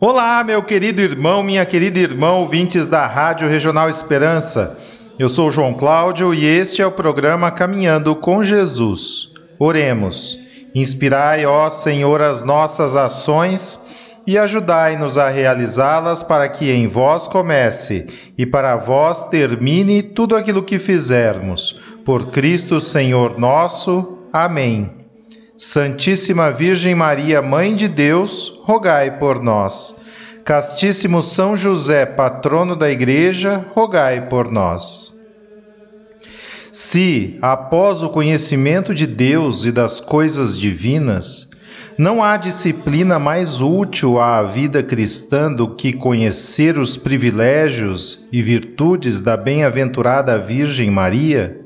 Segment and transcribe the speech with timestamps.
[0.00, 4.76] Olá, meu querido irmão, minha querida irmã, ouvintes da Rádio Regional Esperança.
[5.16, 9.30] Eu sou João Cláudio e este é o programa Caminhando com Jesus.
[9.56, 10.36] Oremos.
[10.74, 13.86] Inspirai, ó Senhor, as nossas ações
[14.26, 20.64] e ajudai-nos a realizá-las para que em vós comece e para vós termine tudo aquilo
[20.64, 21.80] que fizermos.
[22.04, 24.18] Por Cristo Senhor nosso.
[24.32, 25.03] Amém.
[25.56, 29.94] Santíssima Virgem Maria, Mãe de Deus, rogai por nós.
[30.44, 35.14] Castíssimo São José, patrono da Igreja, rogai por nós.
[36.72, 41.48] Se, após o conhecimento de Deus e das coisas divinas,
[41.96, 49.20] não há disciplina mais útil à vida cristã do que conhecer os privilégios e virtudes
[49.20, 51.63] da bem-aventurada Virgem Maria,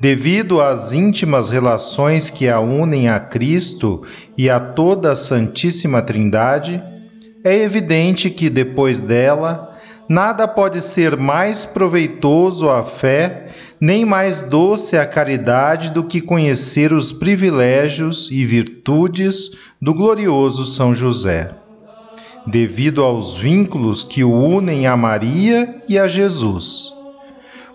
[0.00, 4.00] Devido às íntimas relações que a unem a Cristo
[4.36, 6.82] e a toda a Santíssima Trindade,
[7.44, 9.76] é evidente que depois dela,
[10.08, 16.94] nada pode ser mais proveitoso à fé, nem mais doce à caridade do que conhecer
[16.94, 19.50] os privilégios e virtudes
[19.82, 21.50] do glorioso São José.
[22.46, 26.99] Devido aos vínculos que o unem a Maria e a Jesus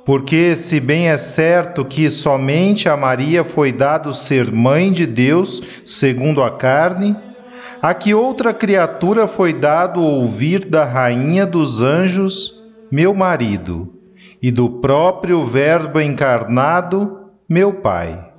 [0.05, 5.81] porque, se bem é certo que somente a Maria foi dado ser mãe de Deus,
[5.83, 7.17] segundo a carne,
[7.81, 13.91] a que outra criatura foi dado ouvir da rainha dos anjos, meu marido,
[14.39, 18.34] e do próprio Verbo encarnado, meu Pai.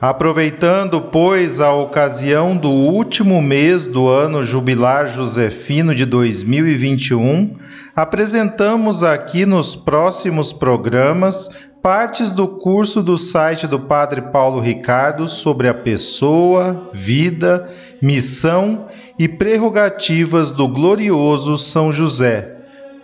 [0.00, 7.56] Aproveitando, pois, a ocasião do último mês do ano jubilar josefino de 2021,
[7.96, 11.50] apresentamos aqui nos próximos programas
[11.82, 17.68] partes do curso do site do Padre Paulo Ricardo sobre a pessoa, vida,
[18.00, 18.86] missão
[19.18, 22.58] e prerrogativas do glorioso São José,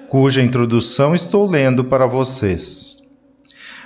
[0.09, 3.04] cuja introdução estou lendo para vocês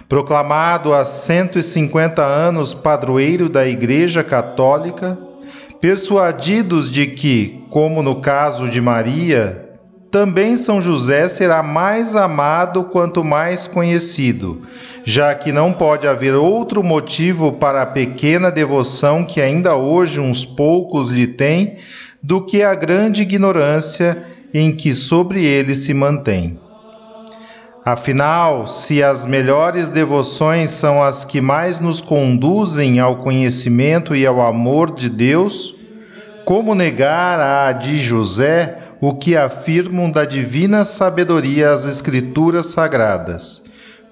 [0.08, 5.18] proclamado há 150 anos padroeiro da Igreja Católica,
[5.80, 9.68] persuadidos de que, como no caso de Maria,
[10.10, 14.62] também São José será mais amado quanto mais conhecido,
[15.04, 20.46] já que não pode haver outro motivo para a pequena devoção que ainda hoje uns
[20.46, 21.76] poucos lhe têm
[22.22, 26.58] do que a grande ignorância em que sobre ele se mantém.
[27.90, 34.42] Afinal, se as melhores devoções são as que mais nos conduzem ao conhecimento e ao
[34.42, 35.74] amor de Deus,
[36.44, 43.64] como negar a de José o que afirmam da divina sabedoria as Escrituras sagradas?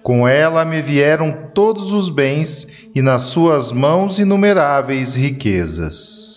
[0.03, 6.36] Com ela me vieram todos os bens e nas suas mãos inumeráveis riquezas.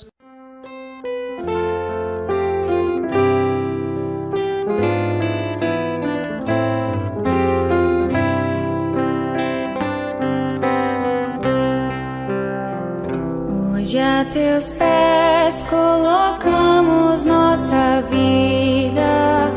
[14.32, 19.52] Teus pés colocamos nossa vida.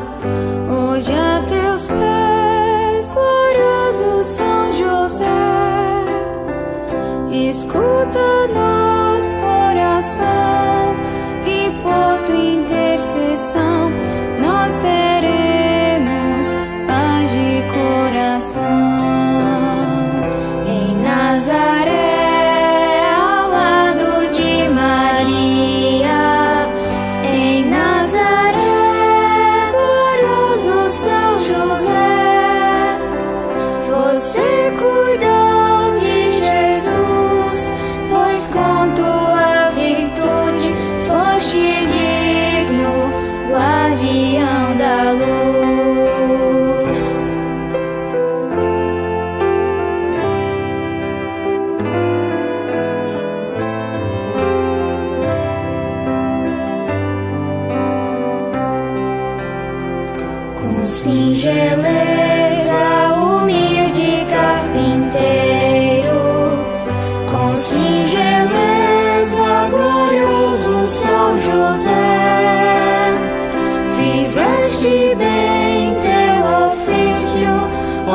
[0.70, 5.26] Hoje a teus pés, glorioso São José,
[7.30, 10.96] escuta nossa oração
[11.44, 13.90] e por tua intercessão
[14.40, 16.48] nós teremos
[16.86, 18.91] paz de coração.
[67.62, 73.14] singeleza, glorioso São José.
[73.96, 77.54] Fizeste bem teu ofício,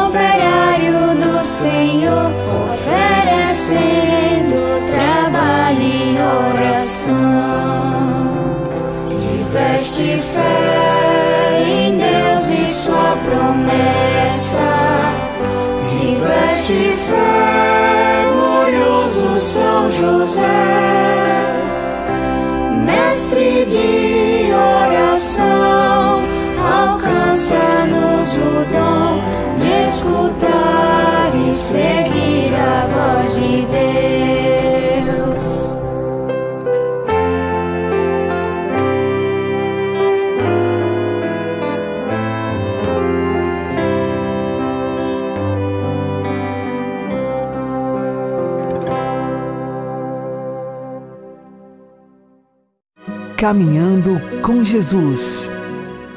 [0.05, 2.29] operário do Senhor,
[2.65, 6.17] oferecendo trabalho e
[6.49, 7.15] oração.
[9.07, 14.67] Tiveste fé em Deus e sua promessa.
[15.89, 17.36] Tiveste fé.
[20.07, 20.41] José,
[22.85, 26.21] mestre de oração,
[26.81, 29.21] alcança-nos o dom
[29.59, 34.26] de escutar e seguir a voz de Deus.
[53.37, 55.47] Caminhando com Jesus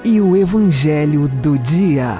[0.02, 2.16] e o Evangelho do Dia.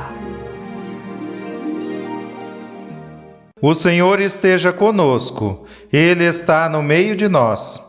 [3.62, 7.81] O Senhor esteja conosco, Ele está no meio de nós.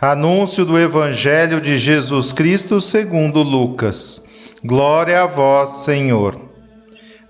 [0.00, 4.26] Anúncio do Evangelho de Jesus Cristo segundo Lucas.
[4.64, 6.40] Glória a vós, Senhor.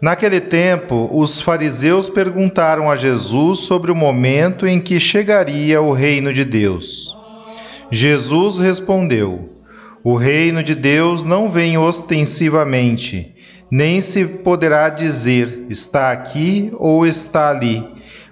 [0.01, 6.33] Naquele tempo, os fariseus perguntaram a Jesus sobre o momento em que chegaria o reino
[6.33, 7.16] de Deus.
[7.91, 9.49] Jesus respondeu:
[10.03, 13.35] O reino de Deus não vem ostensivamente,
[13.71, 17.87] nem se poderá dizer está aqui ou está ali,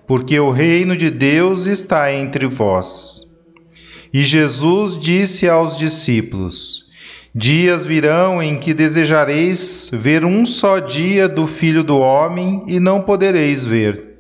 [0.07, 3.23] porque o reino de Deus está entre vós.
[4.13, 6.85] E Jesus disse aos discípulos:
[7.35, 13.01] Dias virão em que desejareis ver um só dia do Filho do Homem e não
[13.01, 14.19] podereis ver.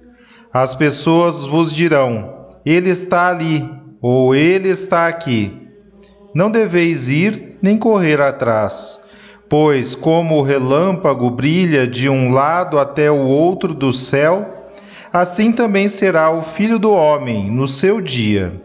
[0.52, 3.68] As pessoas vos dirão: Ele está ali,
[4.06, 5.66] ou Ele está aqui.
[6.34, 9.02] Não deveis ir nem correr atrás,
[9.48, 14.68] pois, como o relâmpago brilha de um lado até o outro do céu,
[15.10, 18.60] assim também será o Filho do Homem no seu dia.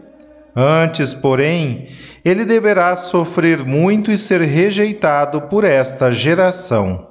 [0.54, 1.86] Antes, porém,
[2.22, 7.09] ele deverá sofrer muito e ser rejeitado por esta geração.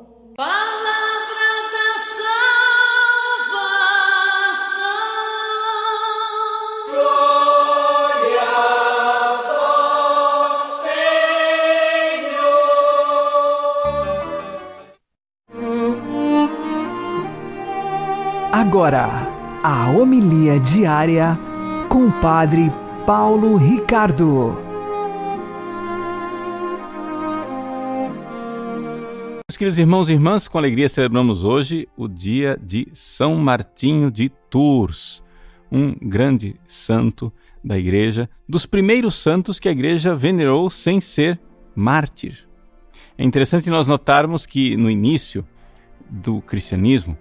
[18.69, 19.07] Agora,
[19.63, 21.35] a homilia diária
[21.89, 22.71] com o Padre
[23.03, 24.59] Paulo Ricardo.
[29.49, 34.29] Meus queridos irmãos e irmãs, com alegria celebramos hoje o dia de São Martinho de
[34.51, 35.23] Tours,
[35.71, 37.33] um grande santo
[37.63, 41.39] da igreja, dos primeiros santos que a igreja venerou sem ser
[41.75, 42.47] mártir.
[43.17, 45.43] É interessante nós notarmos que no início
[46.07, 47.17] do cristianismo,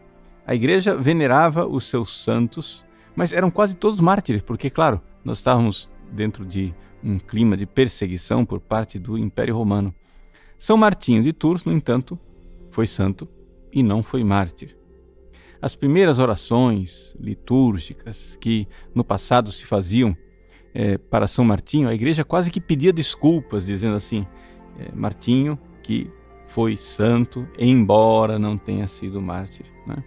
[0.48, 2.82] a igreja venerava os seus santos,
[3.14, 6.74] mas eram quase todos mártires, porque, claro, nós estávamos dentro de
[7.04, 9.94] um clima de perseguição por parte do Império Romano.
[10.58, 12.18] São Martinho de Tours, no entanto,
[12.70, 13.28] foi santo
[13.70, 14.74] e não foi mártir.
[15.60, 20.16] As primeiras orações litúrgicas que no passado se faziam
[20.74, 24.26] eh, para São Martinho, a igreja quase que pedia desculpas, dizendo assim:
[24.78, 26.10] eh, Martinho, que
[26.46, 29.66] foi santo, embora não tenha sido mártir.
[29.86, 30.02] Né?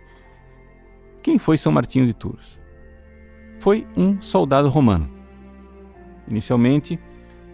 [1.21, 2.59] Quem foi São Martinho de Tours?
[3.59, 5.07] Foi um soldado romano.
[6.27, 6.99] Inicialmente,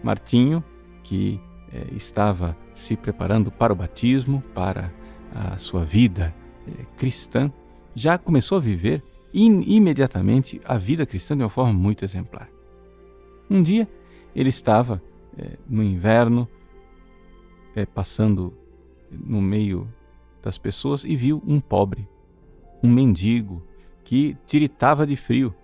[0.02, 0.64] Martinho,
[1.04, 1.38] que
[1.72, 4.92] eh, estava se preparando para o batismo, para
[5.34, 6.34] a sua vida
[6.66, 7.52] eh, cristã,
[7.94, 9.02] já começou a viver
[9.34, 12.48] in, imediatamente a vida cristã de uma forma muito exemplar.
[13.50, 13.86] Um dia,
[14.34, 15.02] ele estava
[15.36, 16.48] eh, no inverno,
[17.94, 18.52] passando
[19.08, 19.88] no meio
[20.42, 22.08] das pessoas e viu um pobre,
[22.82, 23.66] um mendigo,
[24.04, 25.54] que tiritava de frio.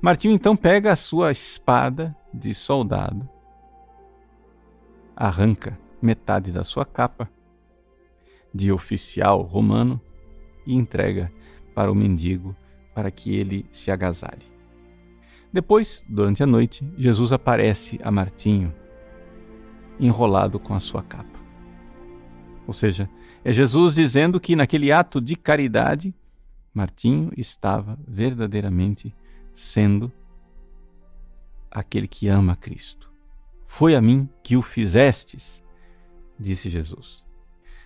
[0.00, 3.28] Martinho então pega a sua espada de soldado,
[5.14, 7.30] arranca metade da sua capa
[8.52, 10.00] de oficial romano
[10.66, 11.32] e entrega
[11.74, 12.54] para o mendigo
[12.94, 14.50] para que ele se agasalhe.
[15.52, 18.74] Depois, durante a noite, Jesus aparece a Martinho
[20.00, 21.38] enrolado com a sua capa.
[22.66, 23.08] Ou seja,
[23.44, 26.14] é Jesus dizendo que naquele ato de caridade,
[26.74, 29.14] Martinho estava verdadeiramente
[29.54, 30.10] sendo
[31.70, 33.10] aquele que ama Cristo.
[33.66, 35.62] Foi a mim que o fizestes,
[36.38, 37.22] disse Jesus.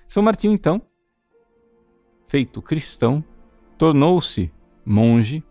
[0.08, 0.82] São Martinho, então,
[2.28, 3.24] feito cristão,
[3.78, 4.52] tornou-se
[4.84, 5.44] monge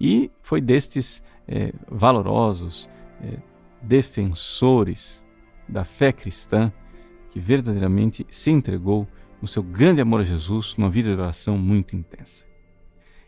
[0.00, 2.88] e foi destes é, valorosos
[3.22, 3.38] é,
[3.82, 5.22] defensores
[5.68, 6.72] da fé cristã
[7.30, 9.06] que verdadeiramente se entregou
[9.40, 12.49] no seu grande amor a Jesus, numa vida de oração muito intensa.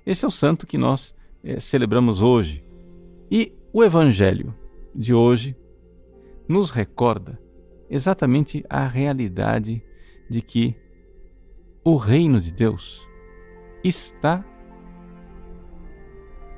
[0.04, 2.64] Esse é o santo que nós é, celebramos hoje.
[3.30, 4.54] E o Evangelho
[4.94, 5.56] de hoje
[6.49, 7.40] nos recorda
[7.88, 9.82] exatamente a realidade
[10.28, 10.75] de que
[11.85, 13.06] o reino de Deus
[13.85, 14.44] está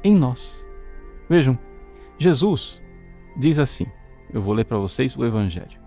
[0.02, 0.64] em nós.
[1.28, 1.58] Vejam,
[2.18, 2.80] Jesus
[3.36, 3.86] diz assim:
[4.32, 5.80] eu vou ler para vocês o Evangelho.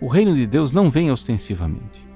[0.00, 2.06] O reino de Deus não vem ostensivamente,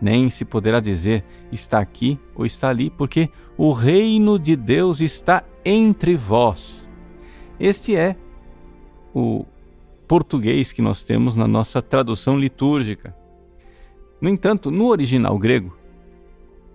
[0.00, 5.44] nem se poderá dizer está aqui ou está ali, porque o reino de Deus está
[5.64, 6.88] entre vós.
[7.58, 8.16] Este é
[9.14, 9.44] o
[10.08, 13.14] português que nós temos na nossa tradução litúrgica.
[14.20, 15.76] No entanto, no original grego,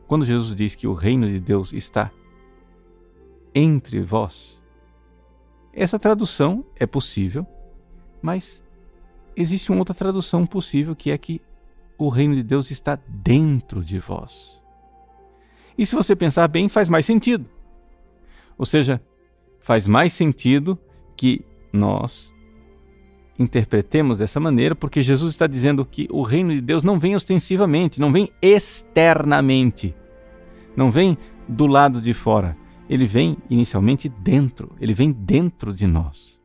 [0.08, 2.12] quando Jesus diz que o reino de Deus está
[3.54, 4.62] entre vós,
[5.74, 7.46] essa tradução é possível,
[8.22, 8.64] mas
[9.36, 11.42] existe uma outra tradução possível que é que
[11.98, 14.62] o reino de Deus está dentro de vós.
[15.78, 17.50] E se você pensar bem, faz mais sentido.
[18.58, 19.02] Ou seja,
[19.60, 20.80] faz mais sentido
[21.18, 22.34] que nós
[23.38, 28.00] interpretemos dessa maneira, porque Jesus está dizendo que o reino de Deus não vem ostensivamente,
[28.00, 29.94] não vem externamente,
[30.76, 32.58] não vem do lado de fora.
[32.88, 36.40] Ele vem inicialmente dentro, ele vem dentro de nós.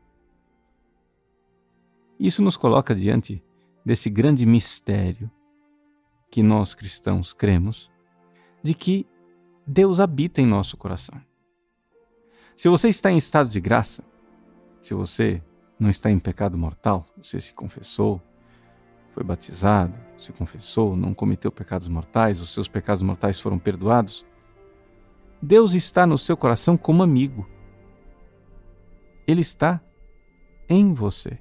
[2.19, 3.43] Isso nos coloca diante
[3.85, 5.31] desse grande mistério
[6.31, 7.91] que nós cristãos cremos,
[8.63, 9.07] de que
[9.67, 11.21] Deus habita em nosso coração.
[12.57, 14.05] Se você está em estado de graça,
[14.83, 15.43] se você
[15.79, 18.21] não está em pecado mortal, você se confessou,
[19.13, 24.25] foi batizado, se confessou, não cometeu pecados mortais, os seus pecados mortais foram perdoados,
[25.43, 27.49] Deus está no seu coração como amigo.
[29.27, 29.81] Ele está
[30.69, 31.39] em você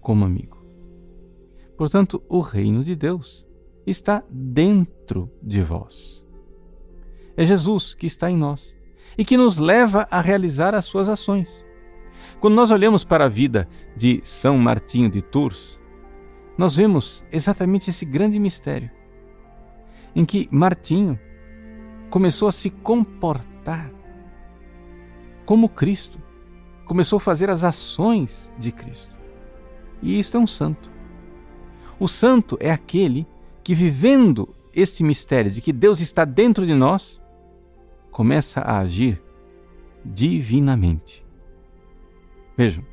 [0.00, 0.62] como amigo.
[1.76, 3.45] Portanto, o reino de Deus
[3.86, 6.24] está dentro de vós.
[7.36, 8.74] É Jesus que está em nós
[9.16, 11.64] e que nos leva a realizar as suas ações.
[12.40, 15.78] Quando nós olhamos para a vida de São Martinho de Tours,
[16.58, 18.90] nós vemos exatamente esse grande mistério,
[20.14, 21.18] em que Martinho
[22.10, 23.90] começou a se comportar
[25.44, 26.20] como Cristo,
[26.84, 29.14] começou a fazer as ações de Cristo.
[30.02, 30.90] E isto é um santo.
[31.98, 33.26] O santo é aquele
[33.66, 37.20] que, vivendo este mistério de que Deus está dentro de nós,
[38.12, 39.20] começa a agir
[40.04, 41.26] divinamente.
[42.56, 42.86] Vejam,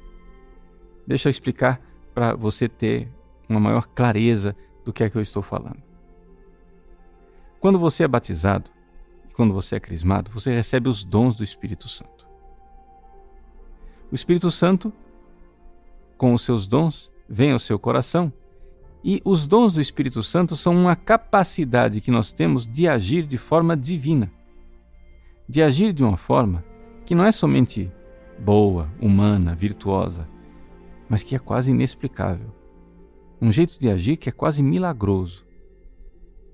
[1.05, 1.79] deixa eu explicar
[2.11, 3.07] para você ter
[3.47, 5.83] uma maior clareza do que é que eu estou falando.
[7.59, 8.71] Quando você é batizado,
[9.29, 12.25] e quando você é crismado, você recebe os dons do Espírito Santo.
[14.11, 14.91] O Espírito Santo
[16.17, 18.33] com os seus dons, vem ao seu coração.
[19.03, 23.37] E os dons do Espírito Santo são uma capacidade que nós temos de agir de
[23.37, 24.31] forma divina.
[25.47, 26.63] De agir de uma forma
[27.05, 27.91] que não é somente
[28.39, 30.27] boa, humana, virtuosa,
[31.09, 32.47] mas que é quase inexplicável.
[33.41, 35.45] Um jeito de agir que é quase milagroso.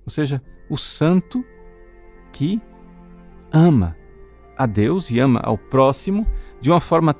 [0.03, 1.45] Ou seja, o santo
[2.31, 2.59] que
[3.51, 3.95] ama
[4.57, 6.25] a Deus e ama ao próximo
[6.59, 7.13] de uma forma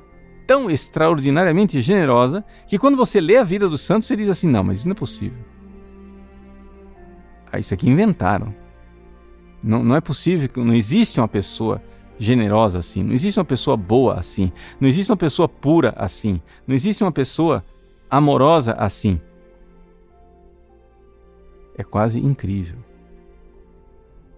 [0.50, 4.64] tão extraordinariamente generosa que quando você lê a vida dos santos, você diz assim: não,
[4.64, 5.38] mas isso não é possível.
[7.52, 8.52] Ah, isso aqui inventaram.
[9.62, 11.80] Não, não é possível, não existe uma pessoa
[12.18, 16.74] generosa assim, não existe uma pessoa boa assim, não existe uma pessoa pura assim, não
[16.74, 17.64] existe uma pessoa
[18.10, 19.20] amorosa assim.
[21.78, 22.78] É quase incrível.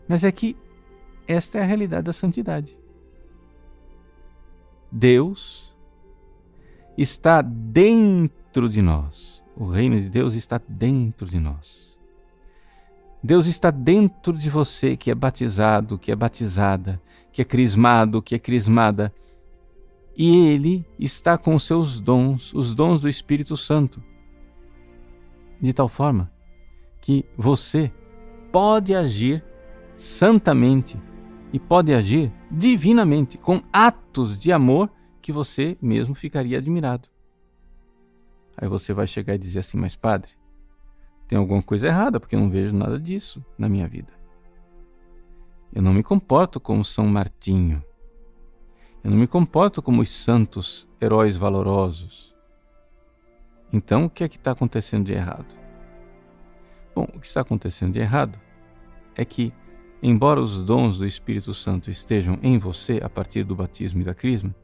[0.07, 0.55] Mas é que
[1.27, 2.77] esta é a realidade da santidade.
[4.91, 5.72] Deus
[6.97, 9.43] está dentro de nós.
[9.57, 11.93] O reino de Deus está dentro de nós.
[13.23, 17.01] Deus está dentro de você que é batizado, que é batizada,
[17.33, 19.13] que é crismado, que é crismada.
[20.17, 24.03] E Ele está com os seus dons, os dons do Espírito Santo.
[25.61, 26.31] De tal forma
[27.01, 27.93] que você
[28.51, 29.45] pode agir
[29.97, 30.99] santamente
[31.53, 34.91] e pode agir divinamente, com atos de amor
[35.23, 37.09] que você mesmo ficaria admirado.
[38.57, 40.33] Aí você vai chegar e dizer assim: Mas, padre,
[41.27, 44.13] tem alguma coisa errada porque eu não vejo nada disso na minha vida.
[45.73, 47.83] Eu não me comporto como São Martinho.
[49.03, 52.35] Eu não me comporto como os santos heróis valorosos.
[53.73, 55.47] Então, o que é que está acontecendo de errado?
[56.95, 58.39] Bom, o que está acontecendo de errado
[59.17, 59.51] é que,
[60.03, 64.15] embora os dons do Espírito Santo estejam em você a partir do batismo e da
[64.15, 64.55] crisma,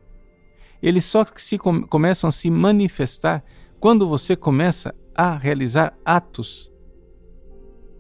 [0.83, 3.45] eles só se com, começam a se manifestar
[3.81, 6.71] quando você começa a realizar atos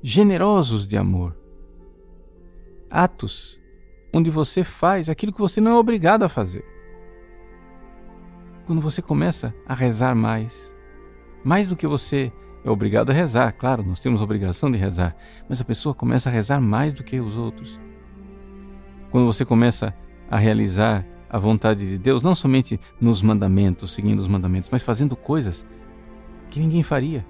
[0.02, 1.36] generosos de amor.
[2.90, 3.58] Atos
[4.12, 6.64] onde você faz aquilo que você não é obrigado a fazer.
[8.66, 10.74] Quando você começa a rezar mais,
[11.44, 12.32] mais do que você
[12.64, 15.16] é obrigado a rezar, claro, nós temos a obrigação de rezar,
[15.48, 17.80] mas a pessoa começa a rezar mais do que os outros.
[19.10, 19.94] Quando você começa
[20.30, 25.14] a realizar a vontade de Deus, não somente nos mandamentos, seguindo os mandamentos, mas fazendo
[25.14, 25.64] coisas
[26.50, 27.26] que ninguém faria.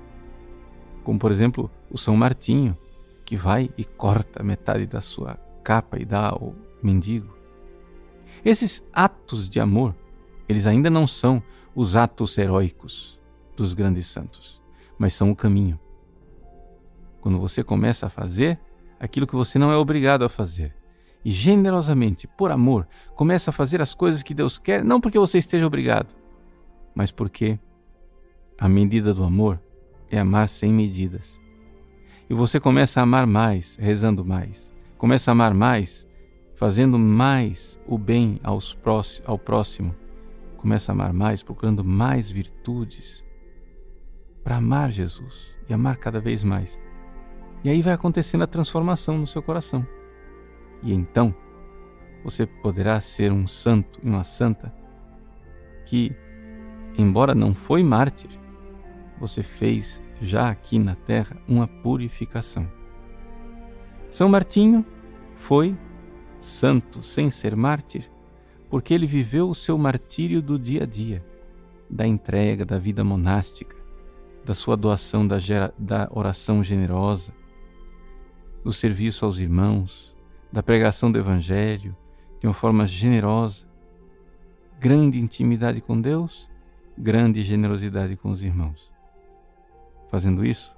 [1.03, 2.77] Como, por exemplo, o São Martinho,
[3.25, 7.37] que vai e corta metade da sua capa e dá ao mendigo.
[8.45, 9.95] Esses atos de amor,
[10.49, 11.43] eles ainda não são
[11.75, 13.19] os atos heróicos
[13.57, 14.63] dos grandes santos,
[14.97, 15.79] mas são o caminho.
[17.21, 18.59] Quando você começa a fazer
[18.99, 20.75] aquilo que você não é obrigado a fazer,
[21.29, 25.37] e generosamente, por amor, começa a fazer as coisas que Deus quer, não porque você
[25.37, 26.17] esteja obrigado,
[26.95, 27.59] mas porque
[28.59, 29.61] a medida do amor
[30.11, 31.39] é amar sem medidas.
[32.31, 34.75] E você começa a amar mais, rezando mais.
[34.97, 36.07] Começa a amar mais,
[36.55, 39.95] fazendo mais o bem aos próximo, ao próximo.
[40.57, 43.23] Começa a amar mais, procurando mais virtudes
[44.43, 46.81] para amar Jesus e amar cada vez mais.
[47.63, 49.87] E aí vai acontecendo a transformação no seu coração.
[50.83, 51.35] E então
[52.25, 54.73] você poderá ser um santo e uma santa
[55.87, 56.15] que,
[56.97, 58.31] embora não foi mártir,
[59.19, 62.69] você fez já aqui na terra uma purificação.
[64.11, 64.85] São Martinho
[65.37, 65.77] foi
[66.41, 68.11] santo sem ser mártir,
[68.71, 71.25] porque ele viveu o seu martírio do dia a dia,
[71.89, 73.77] da entrega da vida monástica,
[74.45, 75.39] da sua doação da,
[75.79, 77.33] da oração generosa,
[78.65, 80.08] do serviço aos irmãos,
[80.53, 81.97] da pregação do Evangelho
[82.41, 83.67] de uma forma generosa,
[84.79, 86.49] grande intimidade com Deus,
[86.97, 88.91] grande generosidade com os irmãos.
[90.11, 90.75] Fazendo isso,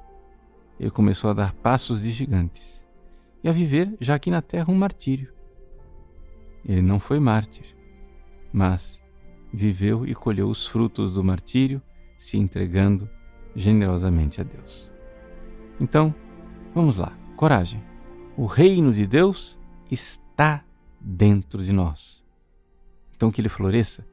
[0.78, 2.84] ele começou a dar passos de gigantes
[3.44, 5.32] e a viver já aqui na terra um martírio.
[6.64, 7.76] Ele não foi mártir,
[8.52, 9.00] mas
[9.52, 11.82] viveu e colheu os frutos do martírio,
[12.18, 13.08] se entregando
[13.54, 14.90] generosamente a Deus.
[15.80, 16.14] Então,
[16.74, 17.82] vamos lá, coragem.
[18.36, 19.58] O reino de Deus
[19.90, 20.64] está
[21.00, 22.22] dentro de nós.
[23.14, 24.06] Então, que ele floresça,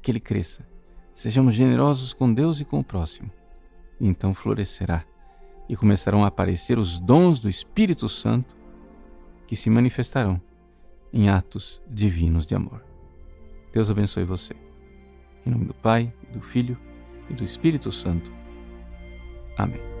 [0.00, 0.66] que ele cresça.
[1.14, 3.30] Sejamos generosos com Deus e com o próximo.
[4.00, 5.04] Então florescerá
[5.68, 8.56] e começarão a aparecer os dons do Espírito Santo
[9.46, 10.40] que se manifestarão
[11.12, 12.84] em atos divinos de amor.
[13.72, 14.54] Deus abençoe você.
[15.46, 16.76] Em nome do Pai, do Filho
[17.30, 18.32] e do Espírito Santo.
[19.56, 19.91] Amém.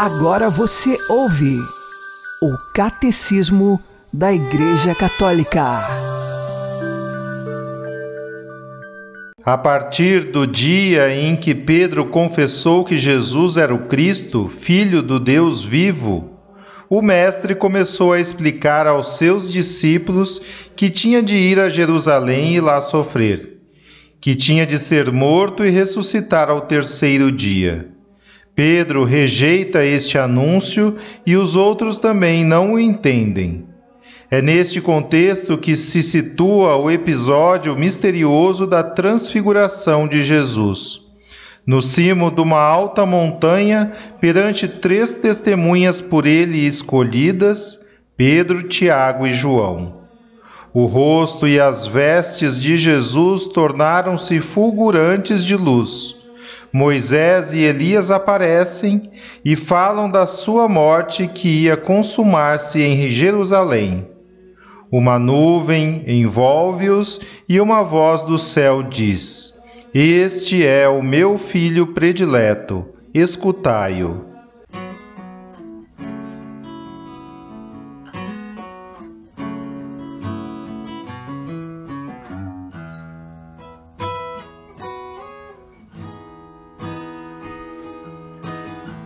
[0.00, 1.58] Agora você ouve
[2.40, 3.82] o Catecismo
[4.12, 5.60] da Igreja Católica.
[9.44, 15.18] A partir do dia em que Pedro confessou que Jesus era o Cristo, Filho do
[15.18, 16.30] Deus vivo,
[16.88, 20.40] o Mestre começou a explicar aos seus discípulos
[20.76, 23.58] que tinha de ir a Jerusalém e lá sofrer,
[24.20, 27.97] que tinha de ser morto e ressuscitar ao terceiro dia.
[28.58, 33.64] Pedro rejeita este anúncio e os outros também não o entendem.
[34.28, 41.02] É neste contexto que se situa o episódio misterioso da transfiguração de Jesus.
[41.64, 49.30] No cimo de uma alta montanha, perante três testemunhas por ele escolhidas, Pedro, Tiago e
[49.30, 49.98] João.
[50.74, 56.17] O rosto e as vestes de Jesus tornaram-se fulgurantes de luz
[56.72, 59.02] Moisés e Elias aparecem
[59.44, 64.06] e falam da sua morte que ia consumar-se em Jerusalém.
[64.90, 69.58] Uma nuvem envolve-os e uma voz do céu diz:
[69.94, 74.27] Este é o meu filho predileto, escutai-o.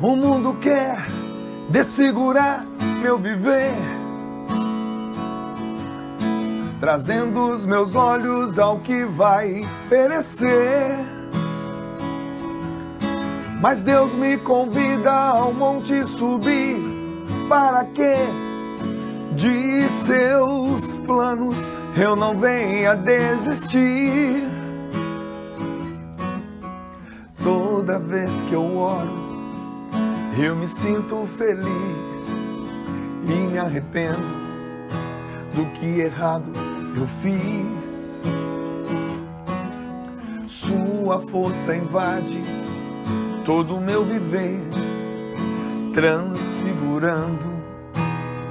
[0.03, 1.07] O mundo quer
[1.69, 2.67] desfigurar
[3.01, 3.73] meu viver,
[6.81, 10.99] trazendo os meus olhos ao que vai perecer.
[13.61, 16.83] Mas Deus me convida ao monte subir,
[17.49, 18.17] para que
[19.37, 24.49] de seus planos eu não venha desistir.
[27.41, 29.32] Toda vez que eu oro,
[30.39, 31.67] eu me sinto feliz
[33.25, 34.43] e me arrependo
[35.55, 36.51] do que errado
[36.97, 38.23] eu fiz.
[40.49, 42.43] Sua força invade
[43.45, 44.61] todo o meu viver,
[45.93, 47.53] transfigurando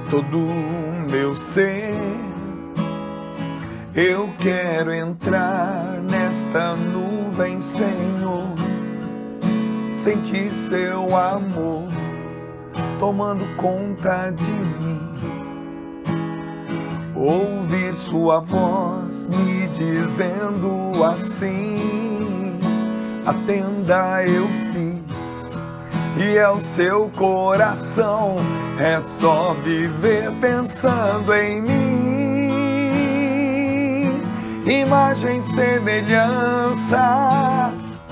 [0.08, 1.98] todo o meu ser.
[3.94, 8.61] Eu quero entrar nesta nuvem, Senhor
[10.02, 11.86] sentir seu amor
[12.98, 14.98] tomando conta de mim.
[17.14, 22.58] Ouvir sua voz me dizendo assim:
[23.24, 25.68] A tenda eu fiz
[26.16, 28.34] e é o seu coração.
[28.80, 31.72] É só viver pensando em mim.
[34.66, 36.42] Imagem, semelhança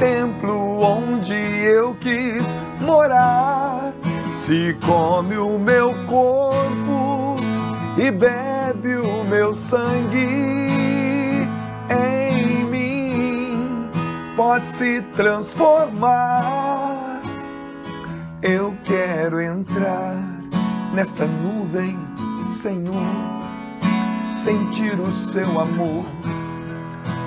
[0.00, 3.92] templo onde eu quis morar.
[4.30, 7.36] Se come o meu corpo
[7.98, 11.46] e bebe o meu sangue
[11.90, 13.90] em mim,
[14.34, 17.20] pode se transformar.
[18.40, 20.16] Eu quero entrar
[20.94, 21.98] nesta nuvem,
[22.62, 22.94] Senhor,
[24.32, 26.06] sentir o seu amor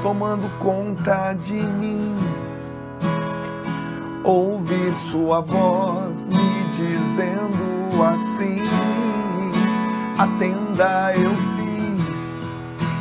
[0.02, 2.43] tomando conta de mim
[4.24, 8.58] ouvir sua voz me dizendo assim:
[10.18, 12.54] A tenda eu fiz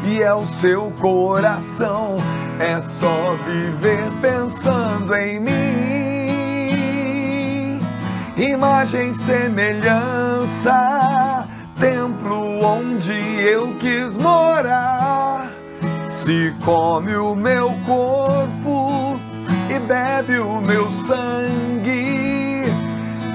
[0.04, 2.16] e é o seu coração,
[2.58, 5.92] é só viver pensando em mim.
[8.36, 10.72] Imagem, semelhança,
[11.78, 15.52] templo onde eu quis morar.
[16.06, 18.71] Se come o meu corpo
[19.86, 22.64] bebe o meu sangue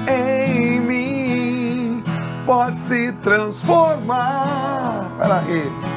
[0.08, 2.02] em mim,
[2.46, 5.10] pode se transformar.
[5.18, 5.87] Peraí.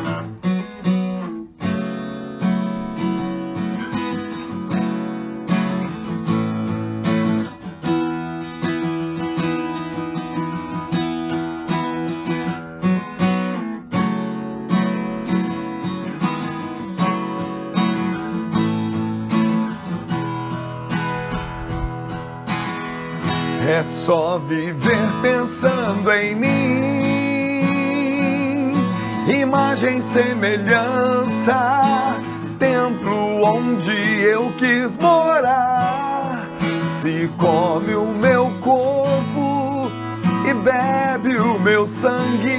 [23.81, 26.51] É só viver pensando em mim.
[29.27, 31.57] Imagem, semelhança,
[32.59, 36.47] templo onde eu quis morar.
[36.85, 39.89] Se come o meu corpo
[40.47, 42.51] e bebe o meu sangue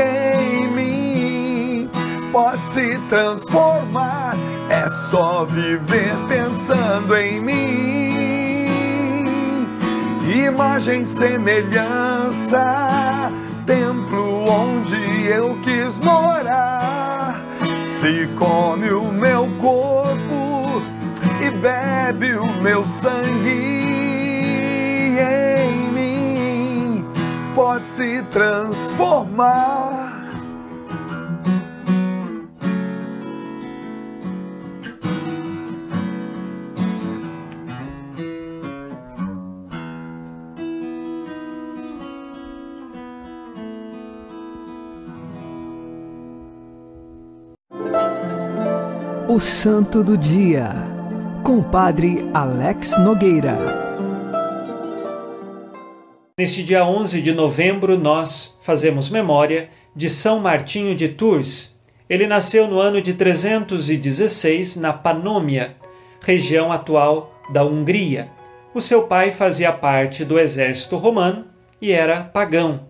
[0.00, 1.90] em mim,
[2.32, 4.34] pode se transformar.
[4.70, 7.97] É só viver pensando em mim
[10.30, 12.64] imagem semelhança,
[13.66, 17.42] templo onde eu quis morar.
[17.82, 20.82] Se come o meu corpo
[21.40, 23.88] e bebe o meu sangue
[25.18, 27.04] em mim,
[27.54, 29.87] pode se transformar.
[49.30, 50.70] O Santo do Dia,
[51.44, 53.58] com o Padre Alex Nogueira.
[56.38, 61.78] Neste dia 11 de novembro, nós fazemos memória de São Martinho de Tours.
[62.08, 65.76] Ele nasceu no ano de 316 na Panômia,
[66.24, 68.30] região atual da Hungria.
[68.72, 71.44] O seu pai fazia parte do exército romano
[71.82, 72.88] e era pagão.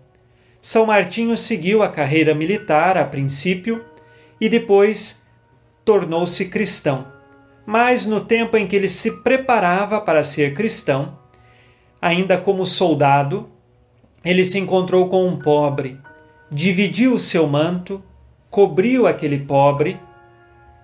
[0.61, 3.83] São Martinho seguiu a carreira militar a princípio
[4.39, 5.27] e depois
[5.83, 7.07] tornou-se cristão.
[7.65, 11.17] Mas no tempo em que ele se preparava para ser cristão,
[12.01, 13.49] ainda como soldado,
[14.23, 15.99] ele se encontrou com um pobre,
[16.51, 18.03] dividiu o seu manto,
[18.49, 19.99] cobriu aquele pobre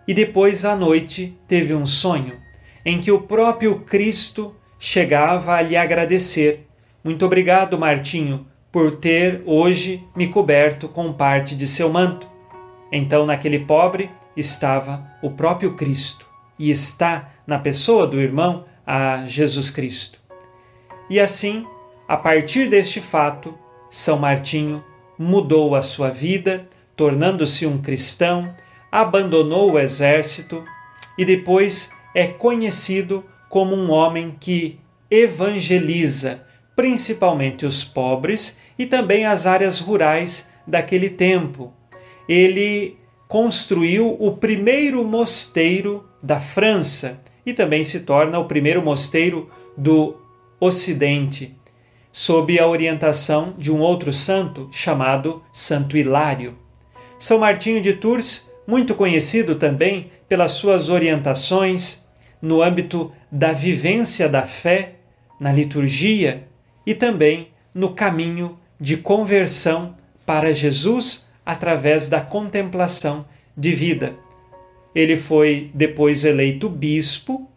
[0.07, 2.39] e depois à noite teve um sonho
[2.85, 6.67] em que o próprio Cristo chegava a lhe agradecer.
[7.03, 12.29] Muito obrigado, Martinho, por ter hoje me coberto com parte de seu manto.
[12.91, 16.25] Então, naquele pobre, estava o próprio Cristo
[16.57, 20.19] e está na pessoa do irmão a Jesus Cristo.
[21.09, 21.65] E assim,
[22.07, 23.57] a partir deste fato,
[23.89, 24.83] São Martinho
[25.17, 28.51] mudou a sua vida, tornando-se um cristão,
[28.91, 30.63] abandonou o exército
[31.17, 36.45] e depois é conhecido como um homem que evangeliza
[36.75, 41.73] principalmente os pobres e também as áreas rurais daquele tempo.
[42.27, 42.97] Ele
[43.35, 50.15] construiu o primeiro mosteiro da França e também se torna o primeiro mosteiro do
[50.57, 51.53] Ocidente,
[52.13, 56.57] sob a orientação de um outro santo chamado Santo Hilário.
[57.19, 62.07] São Martinho de Tours, muito conhecido também pelas suas orientações
[62.41, 64.95] no âmbito da vivência da fé,
[65.37, 66.47] na liturgia
[66.85, 69.93] e também no caminho de conversão
[70.25, 74.15] para Jesus através da contemplação de vida.
[74.93, 77.49] Ele foi depois eleito bispo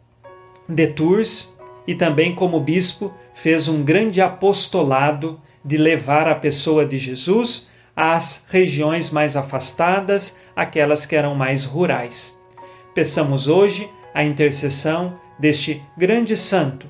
[0.68, 6.98] de Tours e também, como bispo, fez um grande apostolado de levar a pessoa de
[6.98, 12.38] Jesus às regiões mais afastadas, aquelas que eram mais rurais.
[12.94, 16.86] Peçamos hoje a intercessão deste grande santo,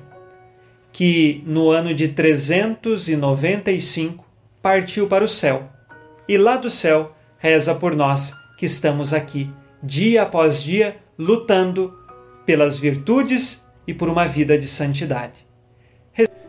[0.91, 4.25] que no ano de 395
[4.61, 5.78] partiu para o céu
[6.29, 9.49] e lá do céu reza por nós que estamos aqui,
[9.81, 11.97] dia após dia, lutando
[12.45, 15.47] pelas virtudes e por uma vida de santidade.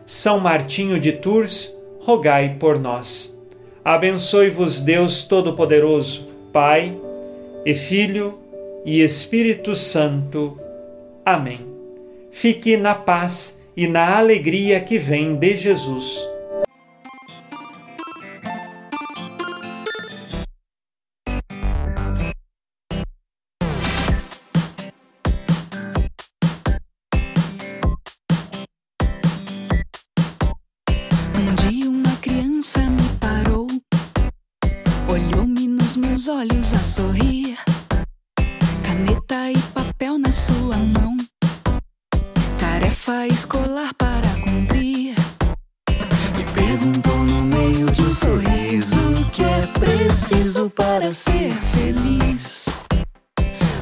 [0.05, 3.41] São Martinho de Tours, rogai por nós.
[3.83, 6.95] Abençoe-vos Deus Todo-Poderoso, Pai
[7.65, 8.37] e Filho
[8.85, 10.59] e Espírito Santo.
[11.25, 11.65] Amém.
[12.29, 16.30] Fique na paz e na alegria que vem de Jesus.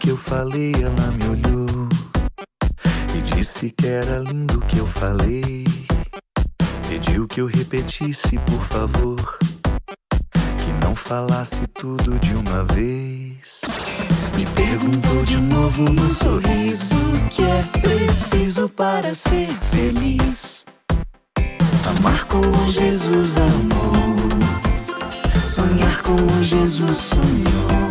[0.00, 1.88] Que eu falei, ela me olhou
[3.14, 5.64] e disse que era lindo o que eu falei.
[6.88, 9.38] Pediu que eu repetisse, por favor
[10.90, 13.60] não falasse tudo de uma vez.
[14.34, 20.64] Me perguntou de novo num sorriso o que é preciso para ser feliz.
[21.86, 24.16] Amar como Jesus amou,
[25.46, 27.90] sonhar como Jesus sonhou,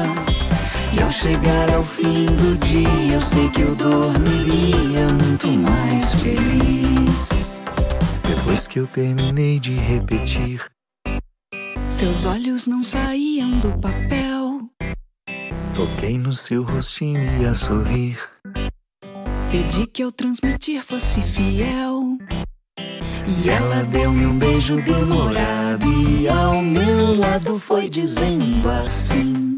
[0.93, 7.29] E ao chegar ao fim do dia, eu sei que eu dormiria muito mais feliz.
[8.27, 10.61] Depois que eu terminei de repetir,
[11.89, 14.61] Seus olhos não saíam do papel.
[15.75, 18.17] toquei no seu rostinho e a sorrir.
[19.51, 22.17] Pedi que ao transmitir fosse fiel.
[23.27, 29.57] E ela deu-me um beijo demorado e ao meu lado foi dizendo assim.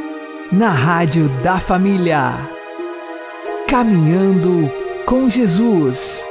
[0.51, 2.33] na Rádio da Família.
[3.69, 4.69] Caminhando
[5.05, 6.25] com Jesus.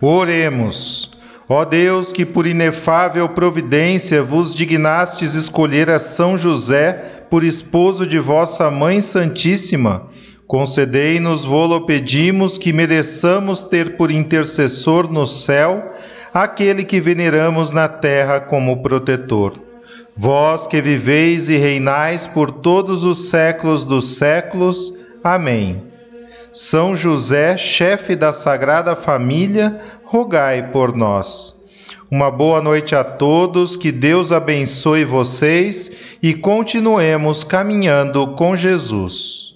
[0.00, 1.12] Oremos.
[1.48, 8.18] Ó Deus, que por inefável providência vos dignastes escolher a São José por esposo de
[8.18, 10.08] vossa Mãe Santíssima,
[10.48, 15.92] concedei-nos, vô-lo pedimos, que mereçamos ter por intercessor no céu
[16.34, 19.71] aquele que veneramos na terra como protetor.
[20.16, 24.98] Vós que viveis e reinais por todos os séculos dos séculos.
[25.24, 25.82] Amém.
[26.52, 31.62] São José, chefe da Sagrada Família, rogai por nós.
[32.10, 39.51] Uma boa noite a todos, que Deus abençoe vocês e continuemos caminhando com Jesus.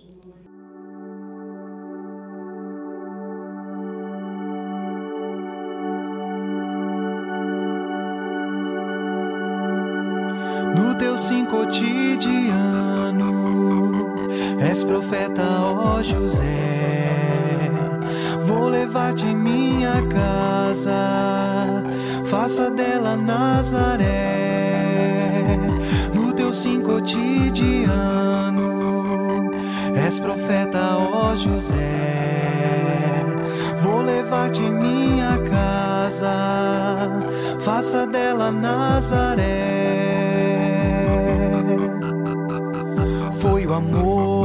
[14.87, 16.45] Profeta, ó José.
[18.47, 21.83] Vou levar-te em minha casa,
[22.25, 24.07] faça dela Nazaré.
[26.15, 27.91] No teu sim cotidiano,
[29.95, 31.75] és profeta, ó José.
[33.83, 36.33] Vou levar-te em minha casa,
[37.59, 39.87] faça dela Nazaré.
[43.33, 44.36] Foi o amor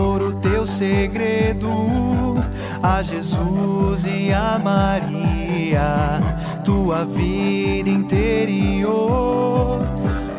[0.61, 1.69] teu segredo
[2.83, 6.19] a Jesus e a Maria,
[6.63, 9.79] tua vida interior,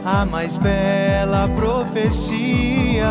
[0.05, 3.09] a mais bela profecia,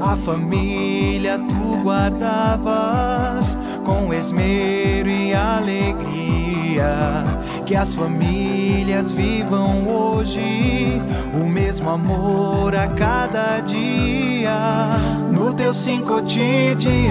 [0.00, 7.24] a família tu guardavas com esmero e alegria.
[7.66, 11.00] Que as famílias vivam hoje
[11.34, 15.19] o mesmo amor a cada dia.
[15.40, 17.08] No teu sim cotidiano,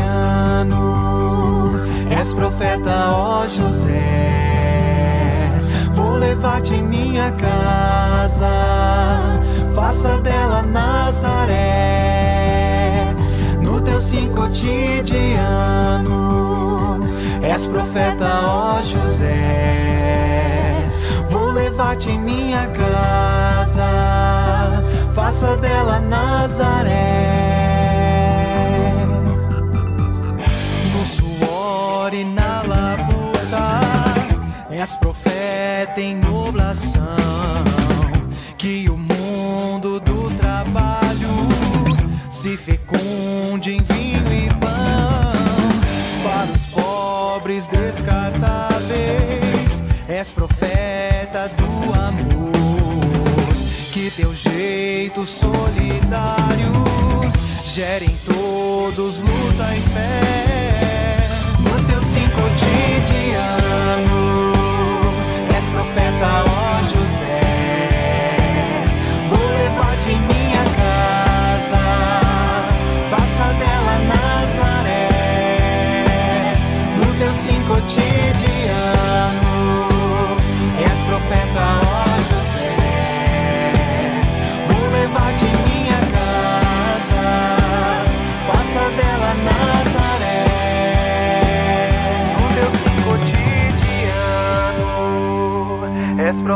[2.16, 4.04] és profeta, ó José.
[5.96, 8.52] Vou levar-te em minha casa,
[9.74, 11.56] faça dela Nazaré.
[13.64, 15.40] No teu sim cotidiano,
[17.42, 19.34] és profeta, ó José.
[21.32, 23.90] Vou levar-te em minha casa,
[25.16, 27.79] faça dela Nazaré.
[32.14, 33.82] E na labuta,
[34.70, 37.04] és profeta em nublação.
[38.58, 41.30] Que o mundo do trabalho
[42.30, 45.32] se fecunde em vinho e pão
[46.24, 47.68] para os pobres
[48.88, 53.54] vez és profeta do amor.
[53.94, 56.72] Que teu jeito solidário
[57.66, 60.69] gere em todos luta e fé.
[62.62, 63.19] No teu sim cotidiano,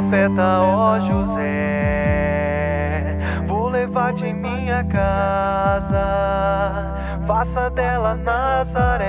[0.03, 1.45] profeta, ó José.
[3.47, 6.05] Vou levar-te em minha casa,
[7.25, 9.07] faça dela Nazaré.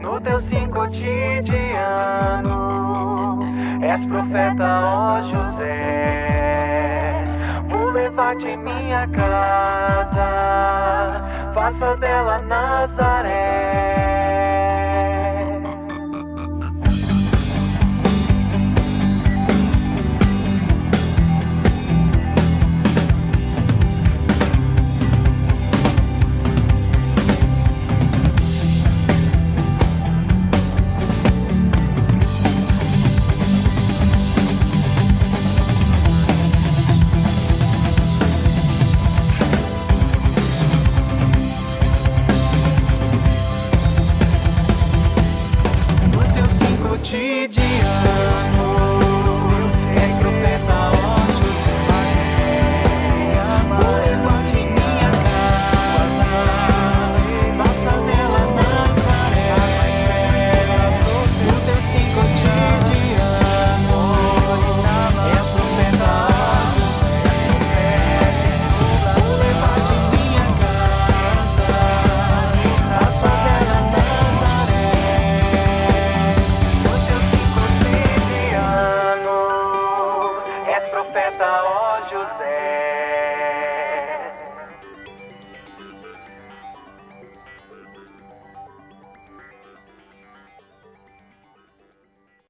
[0.00, 2.48] No teu sim cotidiano,
[3.82, 7.14] és profeta, ó José.
[7.68, 10.26] Vou levar-te em minha casa,
[11.54, 13.89] faça dela Nazaré.